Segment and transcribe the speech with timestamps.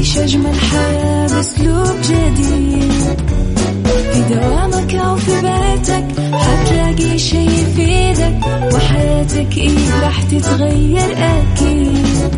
[0.00, 3.20] عيش أجمل حياة بأسلوب جديد.
[4.12, 6.04] في دوامك أو في بيتك
[6.34, 8.38] حتلاقي شي يفيدك
[8.74, 12.34] وحياتك إيه راح تتغير أكيد.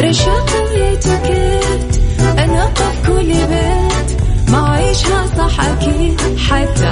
[0.00, 2.02] رشاق ويتوكيت
[2.38, 6.91] أنا قف كل بيت ما عيشها صح أكيد حتعيشها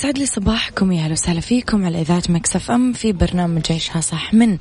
[0.00, 4.34] يسعد لي صباحكم يا أهلا وسهلا فيكم على إذاعة Mix FM في برنامج عيشها صح
[4.34, 4.58] من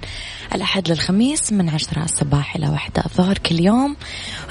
[0.56, 3.95] الأحد للخميس من عشرة الصباح إلى واحدة الظهر كل يوم.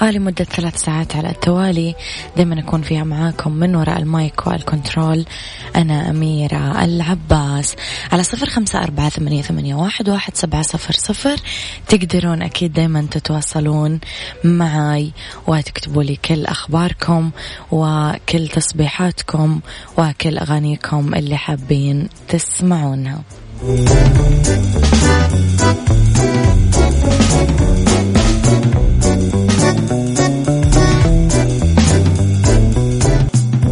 [0.01, 1.95] لمدة ثلاث ساعات على التوالي.
[2.37, 5.25] دائما أكون فيها معاكم من وراء ال mic وال control.
[5.75, 7.75] أنا أميرة العباس.
[8.11, 11.37] على صفر خمسة أربعة ثمانية, ثمانية واحد, واحد سبعة صفر صفر.
[11.87, 13.99] تقدرون أكيد دائما تتواصلون
[14.43, 15.11] معاي
[15.47, 17.31] وتكتبوا لي كل أخباركم
[17.71, 19.59] وكل تصبيحاتكم
[19.97, 23.23] وكل اغاني أغانيكم اللي حابين تسمعونها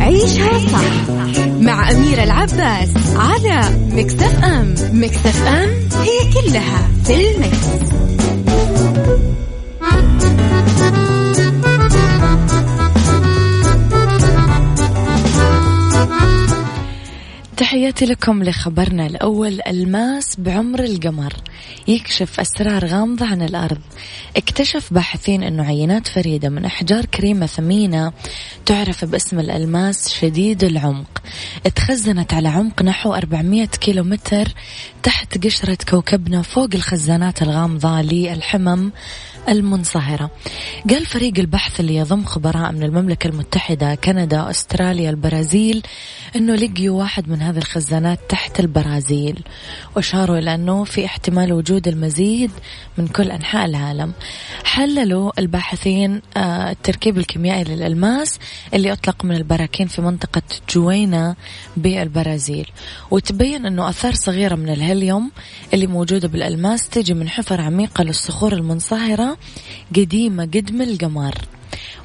[0.01, 1.09] عيشها صح
[1.59, 5.69] مع أميرة العباس على مكتف أم مكتف أم
[6.01, 7.67] هي كلها في المكس.
[17.57, 21.33] تحياتي لكم لخبرنا الأول الماس بعمر القمر.
[21.87, 23.79] يكشف أسرار غامضة عن الأرض.
[24.37, 28.13] اكتشف باحثين أنه عينات فريدة من أحجار كريمة ثمينة
[28.65, 31.21] تعرف باسم الألماس شديد العمق.
[31.65, 34.47] اتخزنت على عمق نحو 400 كيلو متر
[35.03, 38.91] تحت قشرة كوكبنا فوق الخزانات الغامضة للحمم.
[39.49, 40.31] المنصهرة.
[40.89, 45.83] قال فريق البحث اللي يضم خبراء من المملكة المتحدة كندا أستراليا البرازيل
[46.35, 49.43] أنه لقيوا واحد من هذه الخزانات تحت البرازيل.
[49.95, 52.51] وأشاروا إلى أنه في احتمال وجود المزيد
[52.97, 54.13] من كل أنحاء العالم.
[54.63, 58.39] حللوا الباحثين آه، التركيب الكيميائي للألماس
[58.73, 61.35] اللي أطلق من البراكين في منطقة جوينا
[61.77, 62.71] بالبرازيل.
[63.11, 65.31] وتبين أنه أثار صغيرة من الهيليوم
[65.73, 69.36] اللي موجودة بالألماس تجي من حفر عميقة للصخور المنصهرة
[69.95, 71.35] قديمة قدم القمر.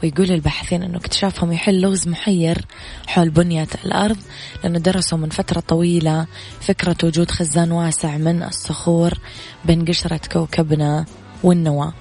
[0.03, 2.65] ويقول الباحثين أنه اكتشافهم يحل لغز محير
[3.07, 4.17] حول بنية الأرض
[4.65, 6.27] لأنه درسوا من فترة طويلة
[6.61, 9.15] فكرة وجود خزان واسع من الصخور
[9.65, 11.05] بين قشرة كوكبنا
[11.43, 11.93] والنواة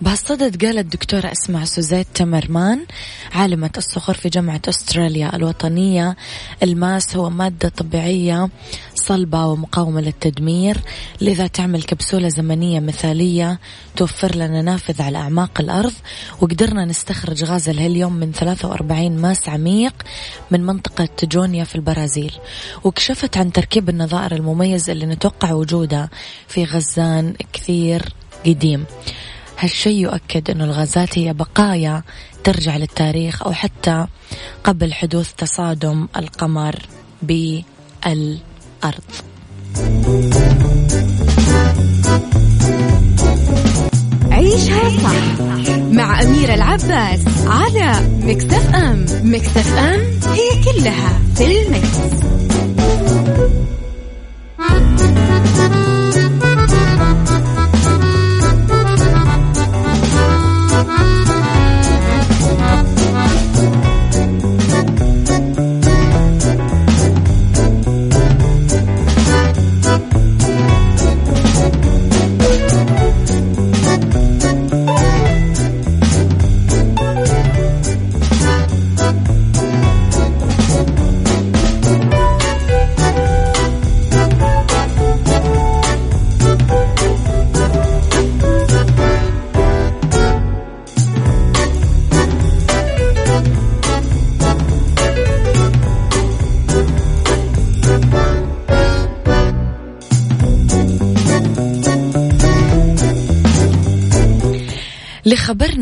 [0.00, 2.86] بهالصدد قالت الدكتورة اسمع سوزيت تمرمان
[3.32, 6.16] عالمة الصخور في جامعة أستراليا الوطنية.
[6.62, 8.48] الماس هو مادة طبيعية
[8.94, 10.80] صلبة ومقاومة للتدمير
[11.20, 13.60] لذا تعمل كبسولة زمنية مثالية
[13.96, 15.92] توفر لنا نافذ على أعماق الأرض
[16.40, 19.94] وقدرنا نستخرج غاز الهيليوم من 43 ماس عميق
[20.50, 22.32] من منطقة جونيا في البرازيل.
[22.84, 26.10] وكشفت عن تركيب النظائر المميز اللي نتوقع وجوده
[26.48, 28.02] في غزان كثير
[28.46, 28.84] قديم.
[29.58, 32.02] هالشيء يؤكد أن الغازات هي بقايا
[32.44, 34.06] ترجع للتاريخ أو حتى
[34.64, 36.74] قبل حدوث تصادم القمر
[37.22, 39.04] بالأرض.
[44.30, 45.40] عيشها صح
[45.90, 50.00] مع أميرة العباس على مكتف أم مكتف أم
[50.32, 52.16] هي كلها في المكس.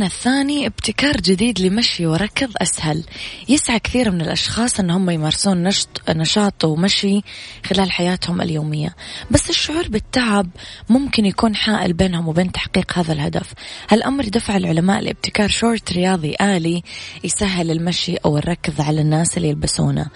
[0.06, 3.04] الثاني ابتكار جديد لمشي وركض أسهل.
[3.48, 7.20] يسعى كثير من الأشخاص أنهم يمارسون نشط, نشاط ومشي
[7.64, 8.94] خلال حياتهم اليومية.
[9.30, 10.50] بس الشعور بالتعب
[10.88, 13.52] ممكن يكون حائل بينهم وبين تحقيق هذا الهدف.
[13.90, 16.82] هالأمر دفع العلماء لابتكار شورت رياضي آلي
[17.24, 20.06] يسهل المشي أو الركض على الناس اللي يلبسونه.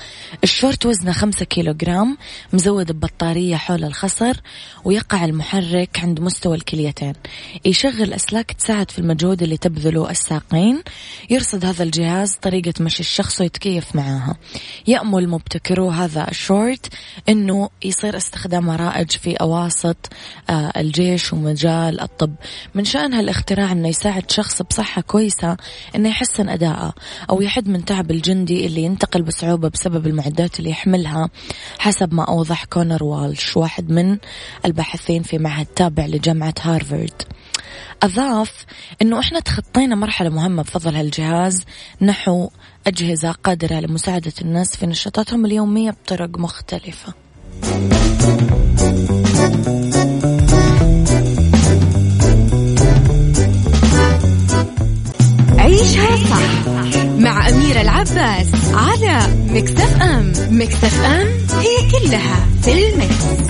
[0.45, 2.19] الشورت وزنه 5 كيلوغرام
[2.53, 4.41] مزود ببطارية حول الخصر
[4.85, 7.13] ويقع المحرك عند مستوى الكليتين.
[7.65, 10.83] يشغل أسلاك تساعد في المجهود اللي تبذله الساقين
[11.31, 14.37] يرصد هذا الجهاز طريقة مشي الشخص ويتكيف معاها.
[14.87, 16.87] يأمل مبتكرو هذا الشورت
[17.29, 19.97] أنه يصير استخدامه رائج في أوساط
[20.51, 22.35] آه، الجيش ومجال الطب.
[22.75, 25.57] من شأن هالاختراع أنه يساعد شخص بصحة كويسة
[25.97, 26.95] أنه يحسن أداءه
[27.31, 31.31] أو يحد من تعب الجندي اللي ينتقل بصعوبة بسبب المعدات اللي يحملها
[31.79, 34.19] حسب ما أوضح كونر والش واحد من
[34.65, 37.23] الباحثين في معهد تابع لجامعة هارفارد
[38.03, 38.65] أضاف
[39.03, 41.65] أنه إحنا تخطينا مرحلة مهمة بفضل هالجهاز
[42.01, 42.51] نحو
[42.87, 47.15] أجهزة قادرة لمساعدة الناس في نشاطاتهم اليومية بطرق مختلفة
[55.59, 59.19] عيشها صح مع أميرة العباس على
[59.49, 61.27] مكتف أم مكتف أم
[61.59, 63.49] هي كلها في المكس.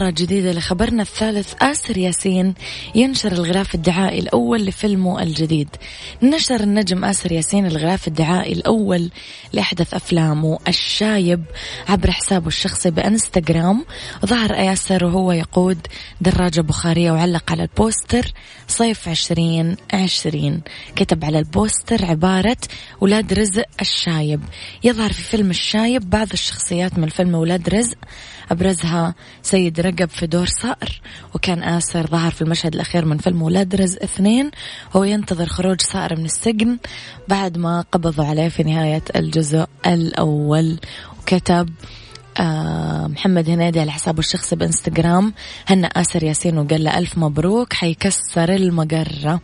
[0.00, 2.54] مرة جديدة لخبرنا الثالث آسر ياسين
[2.94, 5.68] ينشر الغلاف الدعائي الأول لفيلمه الجديد.
[6.22, 9.10] نشر النجم آسر ياسين الغلاف الدعائي الأول
[9.52, 11.44] لأحدث أفلامه الشايب
[11.88, 13.84] عبر حسابه الشخصي بإنستغرام.
[14.26, 15.86] ظهر ياسر وهو يقود
[16.20, 18.32] دراجة بخارية وعلق على البوستر
[18.68, 20.60] صيف عشرين عشرين.
[20.96, 22.56] كتب على البوستر عبارة
[23.00, 24.40] ولاد رزق الشايب.
[24.84, 27.98] يظهر في فيلم الشايب بعض الشخصيات من فيلم ولاد رزق
[28.50, 31.00] أبرزها سيد رقب في دور صقر
[31.34, 34.50] وكان آسر ظهر في المشهد الأخير من فيلم ولاد رزق اثنين
[34.96, 36.78] هو ينتظر خروج صقر من السجن
[37.28, 40.78] بعد ما قبضوا عليه في نهاية الجزء الأول
[41.20, 41.68] وكتب
[43.08, 45.32] محمد هنيدي على حسابه الشخصي بإنستغرام.
[45.66, 49.40] هنأ آسر ياسين وقال له ألف مبروك حيكسر المقرة.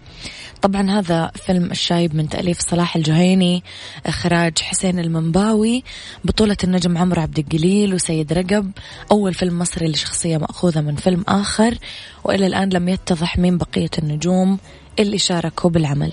[0.63, 3.63] طبعا هذا فيلم الشايب من تأليف صلاح الجهيني
[4.07, 5.85] إخراج حسين المنباوي
[6.25, 8.71] بطولة النجم عمرو عبد الجليل وسيد رجب.
[9.11, 11.79] أول فيلم مصري لشخصية مأخوذة من فيلم آخر.
[12.25, 14.59] وإلى الآن لم يتضح مين بقية النجوم.
[14.99, 16.13] اللي شاركوا بالعمل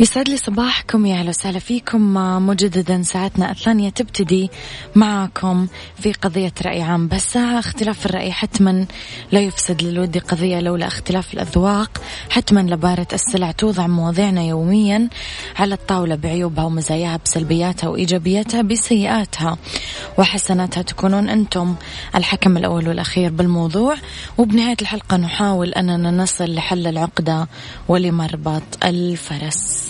[0.00, 2.14] يسعد لي صباحكم يا أهلا وسهلا فيكم.
[2.46, 4.50] مجددا ساعتنا الثانية تبتدي
[4.94, 5.66] معكم
[5.96, 7.08] في قضية رأي عام.
[7.08, 8.86] بس اختلاف الرأي حتما
[9.32, 15.08] لا يفسد للود قضية لولا اختلاف الأذواق حتما لبارة السلع توضع مواضيعنا يوميا
[15.58, 19.58] على الطاولة بعيوبها ومزاياها بسلبياتها وإيجابياتها بسيئاتها
[20.18, 20.82] وحسناتها.
[20.82, 21.74] تكونون أنتم
[22.14, 23.94] الحكم الأول والأخير بالموضوع.
[24.38, 27.48] وبنهاية الحلقة نحاول أننا نصل لحل العقدة
[27.88, 29.89] ولمربط الفرس.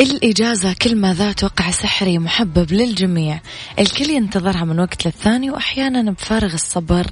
[0.00, 3.40] الإجازة كلمة ذات وقع سحري محبب للجميع.
[3.78, 7.06] الكل ينتظرها من وقت للثاني وأحيانا بفارغ الصبر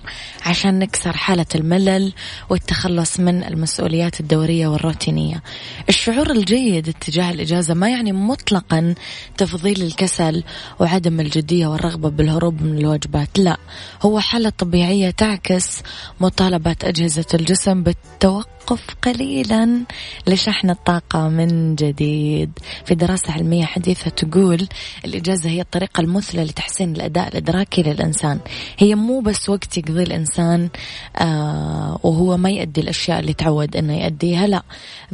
[0.46, 2.12] عشان نكسر حالة الملل
[2.50, 5.42] والتخلص من المسؤوليات الدورية والروتينية.
[5.88, 8.94] الشعور الجيد اتجاه الإجازة ما يعني مطلقا
[9.36, 10.44] تفضيل الكسل
[10.80, 13.56] وعدم الجدية والرغبة بالهروب من الواجبات لا
[14.02, 15.82] هو حالة طبيعية تعكس
[16.20, 19.80] مطالبات أجهزة الجسم بالتوقف توقف قليلا
[20.26, 22.58] لشحن الطاقة من جديد.
[22.84, 24.68] في دراسة علمية حديثة تقول
[25.04, 28.40] الإجازة هي الطريقة المثلى لتحسين الأداء الإدراكي للإنسان.
[28.78, 30.68] هي مو بس وقت يقضي الإنسان
[31.16, 34.62] آه وهو ما يؤدي الأشياء اللي تعود أنه يؤديها لا.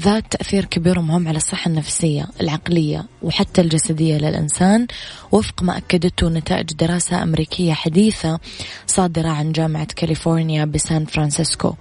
[0.00, 4.86] ذات تأثير كبير ومهم على الصحة النفسية العقلية وحتى الجسدية للإنسان.
[5.32, 8.38] وفق ما أكدته نتائج دراسة أمريكية حديثة
[8.86, 11.74] صادرة عن جامعة كاليفورنيا بسان فرانسيسكو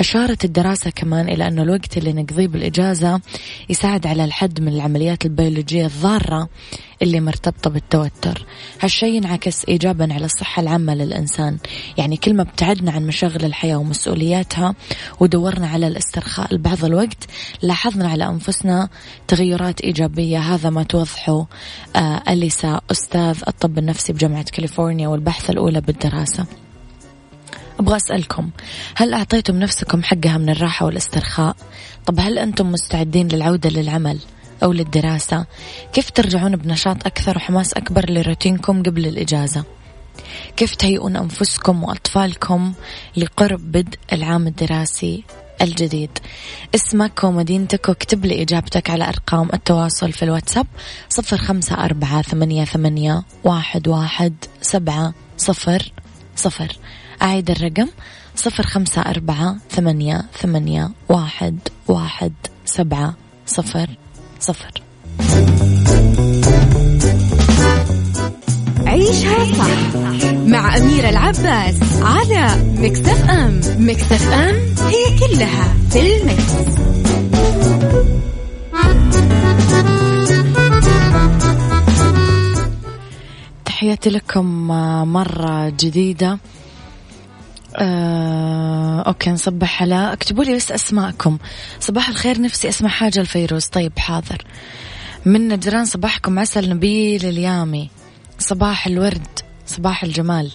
[0.00, 3.20] أشارت الدراسة كمان كمان إلى أنه الوقت اللي نقضيه بالإجازة
[3.68, 6.48] يساعد على الحد من العمليات البيولوجية الضارة
[7.02, 8.46] اللي مرتبطة بالتوتر.
[8.80, 11.58] هالشي ينعكس إيجابا على الصحة العامة للإنسان.
[11.98, 14.74] يعني كل ما ابتعدنا عن مشاغل الحياة ومسؤولياتها
[15.20, 17.24] ودورنا على الاسترخاء لبعض الوقت
[17.62, 18.88] لاحظنا على أنفسنا
[19.28, 20.38] تغيرات إيجابية.
[20.38, 21.46] هذا ما توضحه
[21.96, 26.46] آه أليسا أستاذ الطب النفسي بجامعة كاليفورنيا والبحث الأولى بالدراسة.
[27.80, 28.50] أبغى أسألكم
[28.94, 31.56] هل أعطيتم نفسكم حقها من الراحة والاسترخاء؟
[32.06, 34.18] طب هل أنتم مستعدين للعودة للعمل
[34.62, 35.46] أو للدراسة؟
[35.92, 39.64] كيف ترجعون بنشاط أكثر وحماس أكبر لروتينكم قبل الإجازة؟
[40.56, 42.72] كيف تهيئون أنفسكم وأطفالكم
[43.16, 45.24] لقرب بدء العام الدراسي
[45.62, 46.18] الجديد؟
[46.74, 50.66] اسمك ومدينتك واكتب لي إجابتك على أرقام التواصل في الواتساب
[51.08, 55.92] صفر خمسة أربعة ثمانية, ثمانية واحد, واحد سبعة صفر
[56.36, 56.76] صفر.
[57.22, 57.88] أعيد الرقم
[58.36, 61.58] صفر خمسة أربعة ثمانية, ثمانية واحد,
[61.88, 62.32] واحد
[62.64, 63.14] سبعة
[63.46, 63.90] صفر
[64.40, 64.82] صفر.
[68.86, 73.60] عيشها صح مع أميرة العباس على مكتف أم.
[73.78, 74.54] مكتف أم
[74.86, 76.52] هي كلها في المكس.
[83.64, 84.66] تحياتي لكم
[85.12, 86.38] مرة جديدة.
[87.76, 91.38] آه، okay نصبح على اكتبوا لي بس أسماءكم.
[91.80, 93.66] صباح الخير نفسي أسمع حاجة لفيروز.
[93.66, 94.44] طيب حاضر.
[95.24, 97.90] من نجران صباحكم عسل نبيل اليامي.
[98.38, 100.52] صباح الورد صباح الجمال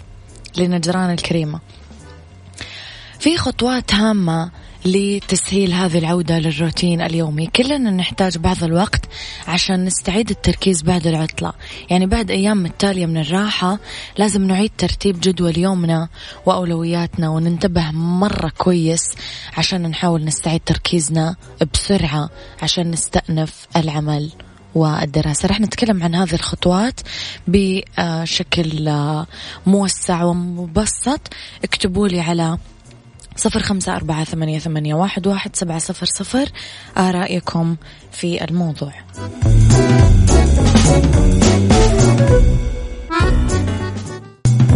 [0.58, 1.60] لنجران الكريمة.
[3.20, 4.52] في خطوات هامة
[4.86, 7.48] لتسهيل هذه العودة للروتين اليومي.
[7.48, 9.06] كلنا نحتاج بعض الوقت
[9.48, 11.54] عشان نستعيد التركيز بعد العطلة.
[11.90, 13.80] يعني بعد أيام متالية من الراحة
[14.18, 16.10] لازم نعيد ترتيب جدول يومنا
[16.46, 19.04] وأولوياتنا وننتبه مرة كويس
[19.58, 21.36] عشان نحاول نستعيد تركيزنا
[21.74, 22.30] بسرعة
[22.62, 24.32] عشان نستأنف العمل
[24.76, 25.48] والدراسة.
[25.48, 27.00] رح نتكلم عن هذه الخطوات
[27.48, 28.92] بشكل
[29.66, 31.22] موسع ومبسط.
[31.64, 32.58] اكتبوا لي على
[33.36, 36.50] صفر خمسة أربعة ثمانية, ثمانية واحد, واحد سبعة صفر صفر.
[36.98, 37.76] آرائكم
[38.12, 38.94] في الموضوع.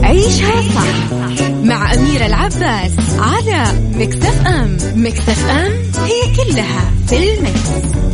[0.04, 1.14] عيشها صح
[1.64, 4.78] مع أميرة العباس على مكتف أم.
[4.96, 5.72] مكتف أم
[6.06, 8.05] هي كلها في المكس.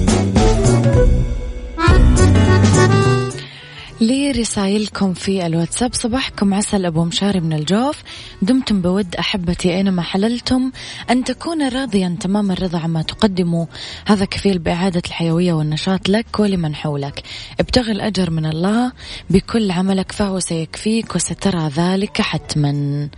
[4.01, 5.93] لرسائلكم في الواتساب.
[5.93, 8.03] صباحكم عسل أبو مشاري من الجوف.
[8.41, 10.72] دمتم بود أحبتي أينما حللتم.
[11.10, 13.67] أن تكون راضيا تمام الرضا عما تقدمه.
[14.08, 17.24] هذا كفيل بإعادة الحيوية والنشاط لك ولمن حولك.
[17.60, 18.91] ابتغي الأجر من الله.
[19.29, 23.10] بكل عملك فهو سيكفيك وسترى ذلك حتما.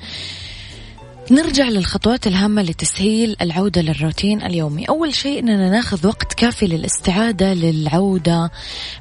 [1.31, 4.85] نرجع للخطوات الهامة لتسهيل العودة للروتين اليومي.
[4.85, 8.51] أول شيء أننا ناخذ وقت كافي للاستعادة للعودة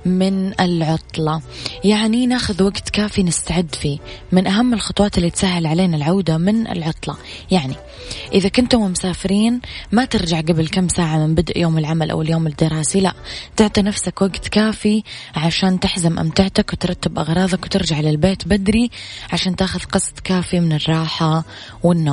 [0.04, 1.42] من العطلة.
[1.84, 3.98] يعني ناخذ وقت كافي نستعد فيه.
[4.32, 7.16] من أهم الخطوات اللي تسهل علينا العودة من العطلة.
[7.50, 7.74] يعني
[8.34, 9.60] إذا كنتم مسافرين
[9.92, 13.00] ما ترجع قبل كم ساعة من بدء يوم العمل أو اليوم الدراسي.
[13.00, 13.12] لا
[13.56, 15.02] تعطي نفسك وقت كافي
[15.36, 18.90] عشان تحزم أمتعتك وترتب أغراضك وترجع للبيت بدري
[19.32, 21.44] عشان تاخذ قسط كافي من الراحة
[21.82, 22.11] والنوم.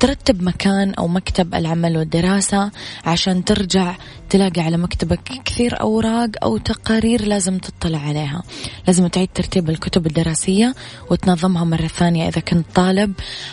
[0.00, 2.70] ترتب مكان أو مكتب العمل والدراسة
[3.04, 3.94] عشان ترجع
[4.30, 8.42] تلاقي على مكتبك كثير أوراق أو تقارير لازم تطلع عليها.
[8.86, 10.74] لازم تعيد ترتيب الكتب الدراسية
[11.10, 13.12] وتنظمها مرة ثانية إذا كنت طالب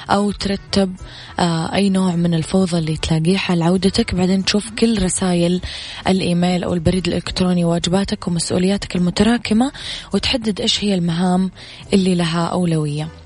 [0.10, 0.96] أو ترتب
[1.40, 4.16] آه، أي نوع من الفوضى اللي تلاقيها لعودتك.
[4.16, 5.62] بعدين تشوف كل رسائل
[6.08, 9.72] الإيميل أو البريد الإلكتروني واجباتك ومسؤولياتك المتراكمة
[10.14, 11.52] وتحدد إيش هي المهام
[11.94, 13.21] اللي لها أولوية.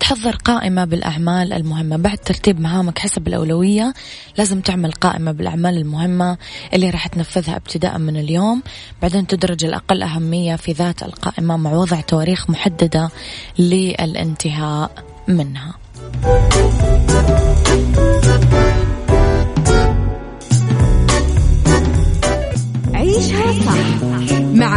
[0.00, 1.96] تحضر قائمة بالأعمال المهمة.
[1.96, 3.94] بعد ترتيب مهامك حسب الأولوية
[4.38, 6.38] لازم تعمل قائمة بالأعمال المهمة
[6.74, 8.62] اللي راح تنفذها ابتداء من اليوم.
[9.02, 13.10] بعدين تدرج الأقل أهمية في ذات القائمة مع وضع تواريخ محددة
[13.58, 15.74] للانتهاء منها.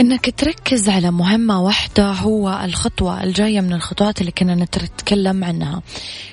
[0.00, 5.82] إنك تركز على مهمة واحدة هو الخطوة الجاية من الخطوات اللي كنا نتكلم عنها.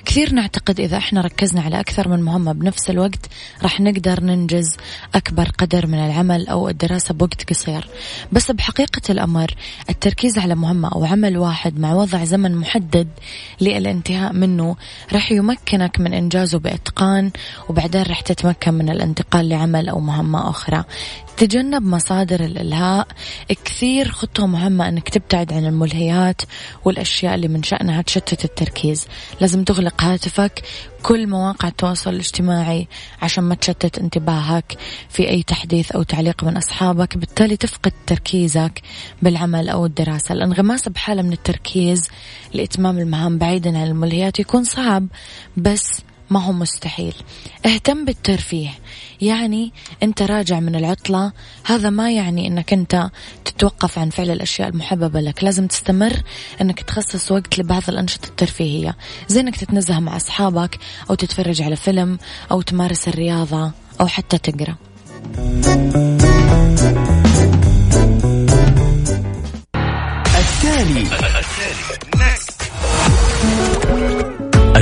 [0.04, 3.26] كثير نعتقد إذا إحنا ركزنا على أكثر من مهمة بنفس الوقت
[3.62, 4.76] راح نقدر ننجز
[5.14, 7.88] أكبر قدر من العمل أو الدراسة بوقت قصير.
[8.32, 9.54] بس بحقيقة الأمر
[9.90, 13.08] التركيز على مهمة أو عمل واحد مع وضع زمن محدد
[13.60, 14.76] للانتهاء منه
[15.12, 17.30] راح يمكنك من إنجازه بإتقان
[17.68, 20.84] وبعدين راح تتمكن من الانتقال لعمل أو مهمة أخرى.
[21.36, 23.08] تجنب مصادر الإلهاء.
[23.64, 26.42] كثير خطوة مهمة أنك تبتعد عن الملهيات
[26.84, 29.06] والأشياء اللي من شأنها تشتت التركيز.
[29.40, 30.62] لازم تغلق هاتفك
[31.02, 32.88] كل مواقع التواصل الاجتماعي
[33.22, 34.76] عشان ما تشتت انتباهك
[35.08, 37.16] في أي تحديث أو تعليق من أصحابك.
[37.16, 38.82] بالتالي تفقد تركيزك
[39.22, 40.32] بالعمل أو الدراسة.
[40.32, 42.08] الانغماس بحالة من التركيز
[42.54, 45.06] لإتمام المهام بعيدا عن الملهيات يكون صعب
[45.56, 47.14] بس ما هو مستحيل.
[47.66, 48.70] اهتم بالترفيه.
[49.20, 51.32] يعني انت راجع من العطلة
[51.64, 53.10] هذا ما يعني انك انت
[53.44, 55.44] تتوقف عن فعل الأشياء المحببة لك.
[55.44, 56.22] لازم تستمر
[56.60, 58.96] انك تخصص وقت لبعض الأنشطة الترفيهية.
[59.28, 60.78] زي انك تتنزه مع أصحابك
[61.10, 62.18] أو تتفرج على فيلم
[62.50, 64.76] أو تمارس الرياضة أو حتى تقرأ.
[70.38, 71.21] التالي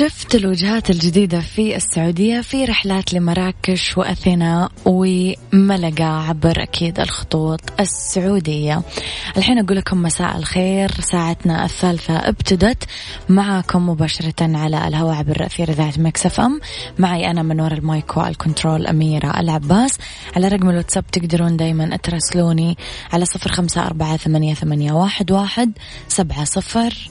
[0.00, 8.82] شفت الوجهات الجديدة في السعودية في رحلات لمراكش وأثينا وملقا عبر أكيد الخطوط السعودية.
[9.36, 10.90] الحين أقول لكم مساء الخير.
[11.00, 12.84] ساعتنا الثالثة ابتدت
[13.28, 16.60] معكم مباشرة على الهواء عبر أثير إذاعة Mix FM.
[16.98, 19.98] معي أنا من وراء ال mic وال control أميرة العباس.
[20.36, 22.76] على رقم الواتساب تقدرون دايما تراسلوني
[23.12, 25.72] على صفر خمسة أربعة ثمانية, ثمانية واحد, واحد
[26.08, 27.10] سبعة صفر.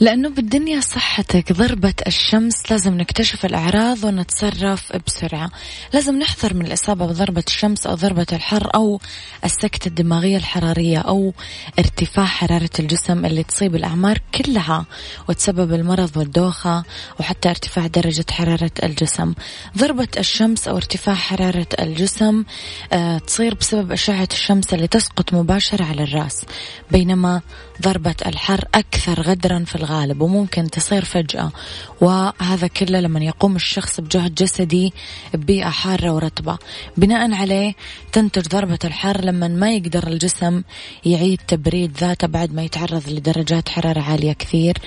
[0.00, 5.50] لأنه بالدنيا صحتك ضربة الشمس لازم نكتشف الأعراض ونتصرف بسرعة.
[5.94, 9.00] لازم نحذر من الإصابة بضربة الشمس أو ضربة الحر أو
[9.44, 11.34] السكتة الدماغية الحرارية أو
[11.78, 14.86] ارتفاع حرارة الجسم اللي تصيب الأعمار كلها
[15.28, 16.84] وتسبب المرض والدوخة
[17.20, 19.34] وحتى ارتفاع درجة حرارة الجسم.
[19.78, 22.44] ضربة الشمس أو ارتفاع حرارة الجسم
[22.92, 26.44] آه تصير بسبب أشعة الشمس اللي تسقط مباشرة على الرأس.
[26.90, 27.40] بينما
[27.80, 31.52] ضربة الحر أكثر غدرا في الغالب وممكن تصير فجأة.
[32.00, 34.92] وهذا كله لما يقوم الشخص بجهد جسدي
[35.34, 36.58] ببيئة حارة ورطبة.
[36.96, 37.74] بناء عليه
[38.12, 40.62] تنتج ضربة الحر لما ما يقدر الجسم
[41.04, 44.78] يعيد تبريد ذاته بعد ما يتعرض لدرجات حرارة عالية كثير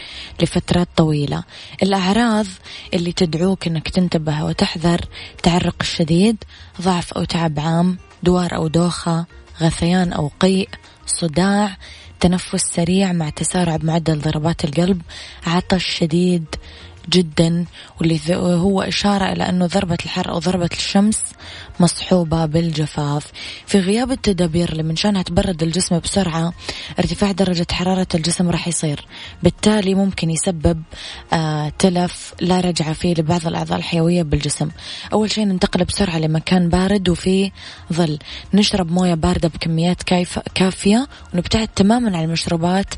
[0.42, 1.44] لفترات طويلة.
[1.84, 2.46] الأعراض
[2.94, 5.02] اللي تدعوك أنك تنتبه وتحذر
[5.44, 6.44] تعرق الشديد
[6.82, 9.26] ضعف أو تعب عام دوار أو دوخة
[9.62, 10.70] غثيان أو قيء
[11.06, 11.78] صداع
[12.24, 15.02] تنفس سريع مع تسارع بمعدل ضربات القلب
[15.48, 16.46] عطش شديد
[17.10, 17.66] جدا
[18.00, 21.20] واللي هو إشارة إلى أنه ضربة الحر أو ضربة الشمس
[21.80, 23.32] مصحوبة بالجفاف.
[23.66, 26.54] في غياب التدابير اللي من شانها تبرد الجسم بسرعة
[27.00, 29.06] ارتفاع درجة حرارة الجسم راح يصير.
[29.44, 30.84] بالتالي ممكن يسبب
[31.34, 34.70] آه تلف لا رجعة فيه لبعض الأعضاء الحيوية بالجسم.
[35.14, 37.52] أول شيء ننتقل بسرعة لمكان بارد وفيه
[37.94, 38.20] ظل.
[38.54, 40.04] نشرب موية باردة بكميات
[40.56, 42.94] كافية ونبتعد تماما عن المشروبات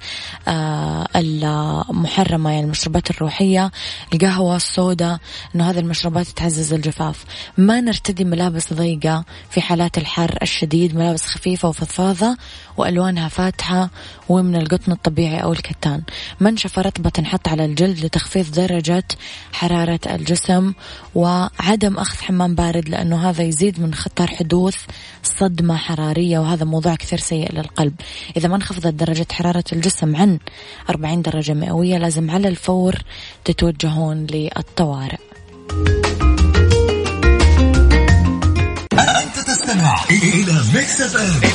[0.47, 3.71] آه المحرمة يعني المشروبات الروحية.
[4.13, 5.19] القهوة الصودا
[5.55, 7.25] أنه هذه المشروبات تعزز الجفاف.
[7.57, 12.37] ما نرتدي ملابس ضيقة في حالات الحر الشديد ملابس خفيفة وفضفاضة
[12.77, 13.89] وألوانها فاتحة
[14.29, 16.01] ومن القطن الطبيعي أو الكتان.
[16.39, 19.03] منشفة رطبة تنحط على الجلد لتخفيض درجة
[19.53, 20.73] حرارة الجسم
[21.15, 24.77] وعدم أخذ حمام بارد لأنه هذا يزيد من خطر حدوث
[25.23, 27.93] صدمة حرارية وهذا موضوع كثير سيء للقلب.
[28.37, 30.39] إذا ما انخفضت درجة حرارة الجسم عن
[30.89, 32.95] 40 درجة مئوية لازم على الفور
[33.45, 35.17] تتوجهون للطوارئ.
[38.99, 41.54] أنت تستمع إلى Mix FM.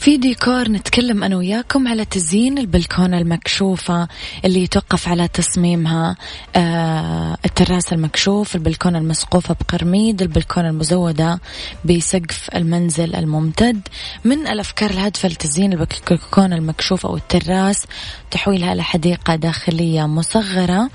[0.00, 4.08] في ديكور نتكلم أنا وياكم على تزيين البلكونة المكشوفة
[4.44, 6.16] اللي يتوقف على تصميمها.
[6.56, 11.40] آه التراس المكشوف البلكونة المسقوفة بقرميد البلكونة المزودة
[11.84, 13.80] بسقف المنزل الممتد.
[14.24, 17.86] من الأفكار الهادفة لتزيين البلكونة المكشوفة أو التراس
[18.30, 20.90] تحويلها إلى حديقة داخلية مصغرة.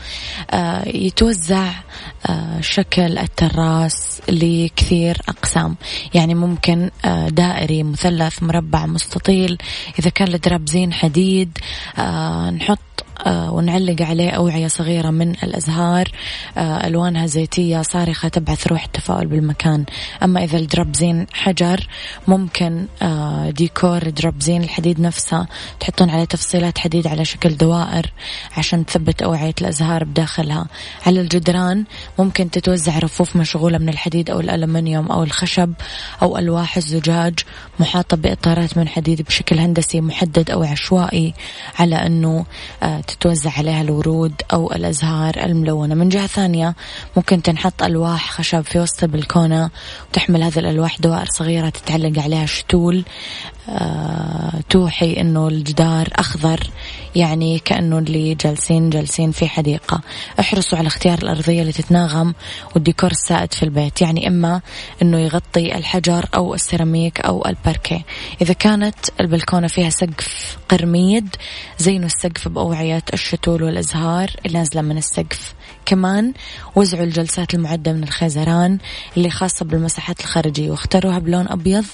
[0.51, 1.71] آه يتوزع
[2.29, 5.75] آه شكل التراس لكثير أقسام.
[6.13, 9.57] يعني ممكن آه دائري مثلث مربع مستطيل.
[9.99, 11.57] إذا كان الدرابزين حديد
[11.97, 12.79] آه نحط
[13.25, 16.11] آه ونعلق عليه أوعية صغيرة من الأزهار.
[16.57, 19.85] آه ألوانها زيتية صارخة تبعث روح التفاؤل بالمكان.
[20.23, 21.87] أما إذا الدرابزين حجر
[22.27, 25.47] ممكن آه ديكور درابزين الحديد نفسه.
[25.79, 28.11] تحطون عليه تفصيلات حديد على شكل دوائر
[28.57, 30.65] عشان تثبت أوعية الأزهار بداخلها.
[31.05, 31.83] على الجدران
[32.19, 35.73] ممكن تتوزع رفوف مشغولة من الحديد أو الألمنيوم أو الخشب
[36.21, 37.39] أو ألواح الزجاج
[37.79, 41.33] محاطة بإطارات من حديد بشكل هندسي محدد أو عشوائي
[41.79, 42.45] على أنه
[43.07, 45.95] تتوزع عليها الورود أو الأزهار الملونة.
[45.95, 46.75] من جهة ثانية
[47.17, 49.69] ممكن تنحط ألواح خشب في وسط البلكونة
[50.09, 52.97] وتحمل هذه الألواح دوائر صغيرة تتعلق عليها شتول.
[52.97, 53.54] آه
[54.69, 56.59] توحي إنه الجدار أخضر
[57.15, 60.01] يعني كأنه اللي جالسين جالسين في حديقة.
[60.39, 62.33] احرصوا على اختيار الأرضية اللي تتناغم
[62.75, 64.01] والديكور السائد في البيت.
[64.01, 64.61] يعني إما
[65.01, 68.01] إنه يغطي الحجر أو السيراميك أو الباركيه.
[68.41, 71.35] إذا كانت البلكونة فيها سقف قرميد
[71.77, 75.54] زينوا السقف بأوعية الشتول والأزهار اللي نازلة من السقف.
[75.85, 76.33] كمان
[76.75, 78.77] وزعوا الجلسات المعدة من الخيزران
[79.17, 81.85] اللي خاصة بالمساحات الخارجية واختاروها بلون أبيض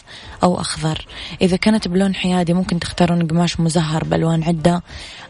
[0.44, 1.06] أو أخضر.
[1.42, 4.84] إذا كانت بلون حيادي ممكن تختارون قماش مزهر بألوان عدة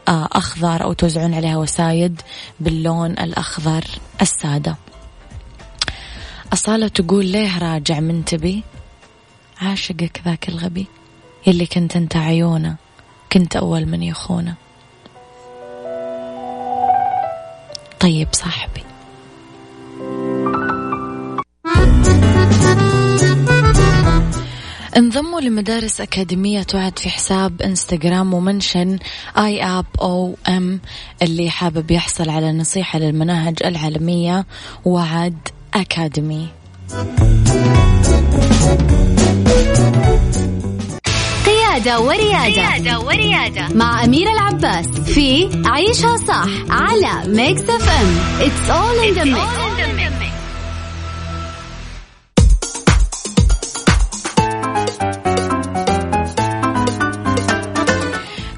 [0.08, 2.22] آه، أخضر أو توزعون عليها وسايد
[2.60, 3.84] باللون الأخضر
[4.22, 4.76] السادة.
[6.54, 8.64] أصالة تقول ليه راجع منتبي؟
[9.62, 10.88] عاشقك ذاك الغبي
[11.48, 12.76] يلي كنت أنت عيونه
[13.32, 14.56] كنت أول من يخونه.
[18.02, 18.82] طيب صاحبي.
[24.98, 29.00] انضموا لمدارس أكاديمية توعد في حساب إنستغرام ومنشن
[29.38, 30.82] اي اب أو ام
[31.22, 34.46] اللي حابب يحصل على نصيحة للمناهج العالمية
[34.86, 36.48] وعد أكاديمي.
[41.82, 49.00] قيادة وريادة, قيادة وريادة مع أميرة العباس في عيشها صح على Mix FM It's all
[49.08, 49.72] in the mix.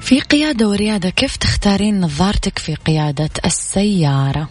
[0.00, 4.48] في قيادة وريادة كيف تختارين نظارتك في قيادة السيارة؟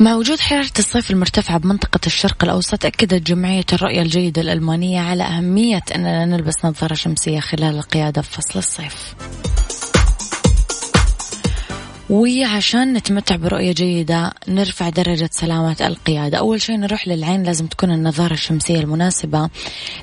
[0.00, 5.82] مع وجود حرارة الصيف المرتفعة بمنطقة الشرق الأوسط أكدت جمعية الرؤية الجيدة الألمانية على أهمية
[5.94, 9.14] أننا نلبس نظارة شمسية خلال القيادة في فصل الصيف.
[12.10, 16.38] وعشان نتمتع برؤية جيدة نرفع درجة سلامة القيادة.
[16.38, 19.48] أول شيء نروح للعين لازم تكون النظارة الشمسية المناسبة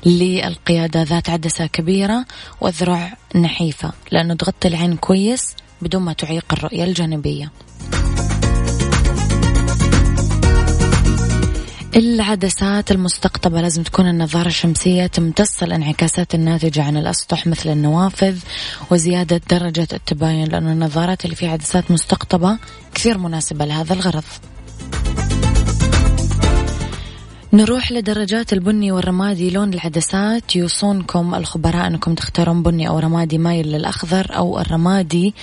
[0.06, 2.24] للقيادة ذات عدسة كبيرة
[2.60, 7.50] وذرع نحيفة لأنه تغطي العين كويس بدون ما تعيق الرؤية الجانبية.
[11.94, 18.38] العدسات المستقطبة لازم تكون النظارة الشمسية تمتص الانعكاسات الناتجة عن الأسطح مثل النوافذ
[18.90, 22.58] وزيادة درجة التباين لأن النظارات اللي فيها عدسات مستقطبة
[22.94, 24.24] كثير مناسبة لهذا الغرض.
[27.52, 29.50] نروح لدرجات البني والرمادي.
[29.50, 35.34] لون العدسات يوصونكم الخبراء أنكم تختارون بني أو رمادي مايل للأخضر أو الرمادي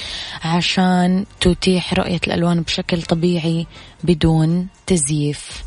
[0.43, 3.67] عشان تتيح رؤية الألوان بشكل طبيعي
[4.03, 5.63] بدون تزييف.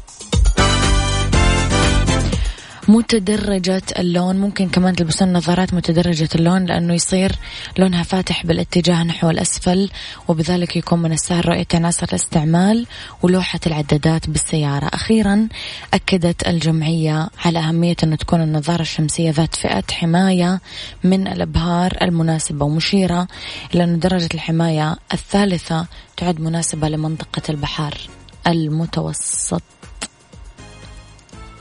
[2.89, 4.37] متدرجة اللون.
[4.37, 7.33] ممكن كمان تلبسون نظارات متدرجة اللون لأنه يصير
[7.79, 9.91] لونها فاتح بالاتجاه نحو الأسفل
[10.29, 12.87] وبذلك يكون من السهل رؤية عناصر الاستعمال
[13.23, 14.87] ولوحة العدادات بالسيارة.
[14.87, 15.49] أخيرا
[15.95, 20.61] أكدت الجمعية على أهمية أن تكون النظارة الشمسية ذات فئة حماية
[21.05, 23.29] من الأبهار المناسبة ومشيرة
[23.75, 27.95] إلى أن درجة الحماية الثالثة تعد مناسبة لمنطقة البحار
[28.47, 29.63] المتوسط.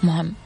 [0.03, 0.44] مهم.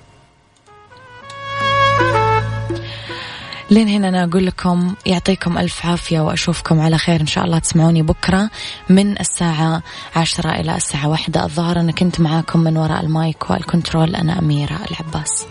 [3.71, 7.59] لين هنا أنا أقول لكم يعطيكم ألف عافية وأشوفكم على خير إن شاء الله.
[7.59, 8.49] تسمعوني بكرة
[8.89, 9.83] من الساعة
[10.15, 11.43] عشرة إلى الساعة واحدة.
[11.43, 15.45] الظهر أنا كنت معاكم من وراء المايك والكنترول أنا أميرة العباس.